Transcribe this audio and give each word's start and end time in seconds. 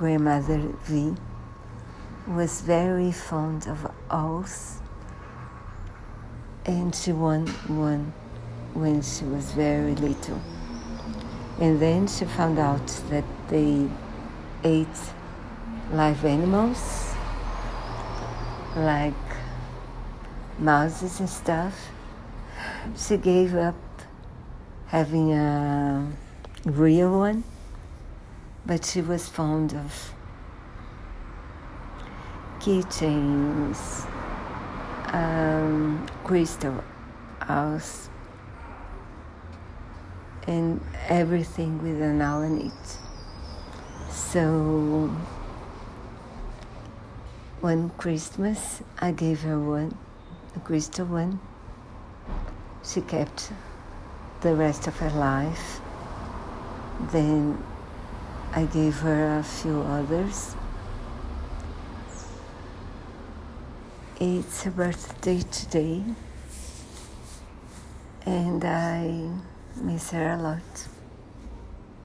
grandmother 0.00 0.58
V 0.84 1.14
was 2.26 2.62
very 2.62 3.12
fond 3.12 3.68
of 3.68 3.86
owls, 4.10 4.78
and 6.64 6.94
she 6.94 7.12
won 7.12 7.46
one 7.68 8.14
when 8.72 9.02
she 9.02 9.24
was 9.26 9.52
very 9.52 9.94
little. 9.96 10.40
And 11.60 11.78
then 11.78 12.08
she 12.08 12.24
found 12.24 12.58
out 12.58 12.86
that 13.10 13.24
they 13.50 13.90
ate 14.64 15.00
live 15.92 16.24
animals 16.24 17.12
like 18.76 19.26
mouses 20.58 21.20
and 21.20 21.28
stuff. 21.28 21.90
She 22.96 23.18
gave 23.18 23.54
up 23.54 23.76
having 24.86 25.34
a 25.34 26.10
real 26.64 27.18
one, 27.18 27.44
but 28.66 28.84
she 28.84 29.00
was 29.00 29.28
fond 29.28 29.74
of 29.74 30.14
keychains, 32.60 34.06
um, 35.12 36.06
crystal 36.24 36.84
house, 37.40 38.08
and 40.46 40.80
everything 41.08 41.82
with 41.82 42.00
an 42.02 42.20
owl 42.20 42.42
in 42.42 42.66
it. 42.66 42.98
So 44.10 45.10
one 47.60 47.90
Christmas, 47.98 48.82
I 48.98 49.12
gave 49.12 49.40
her 49.42 49.58
one, 49.58 49.96
a 50.54 50.60
crystal 50.60 51.06
one. 51.06 51.40
She 52.84 53.00
kept 53.00 53.52
the 54.40 54.54
rest 54.54 54.86
of 54.86 54.96
her 54.98 55.10
life. 55.10 55.80
Then 57.12 57.62
I 58.52 58.64
gave 58.64 58.96
her 58.96 59.38
a 59.38 59.42
few 59.44 59.80
others. 59.82 60.56
It's 64.18 64.64
her 64.64 64.72
birthday 64.72 65.40
today, 65.40 66.02
and 68.26 68.64
I 68.64 69.30
miss 69.76 70.10
her 70.10 70.32
a 70.32 70.36
lot. 70.36 70.88